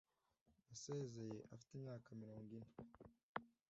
[0.69, 2.71] Yasezeye afite imyaka mirongo ine